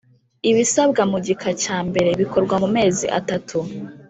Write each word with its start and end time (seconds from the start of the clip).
Ibisabwa 0.49 1.01
Mu 1.11 1.17
Gika 1.25 1.49
Cya 1.63 1.77
Mbere 1.87 2.09
Bikorwa 2.21 2.55
Mu 2.63 2.67
Mezi 2.75 3.05
Atatu 3.19 3.57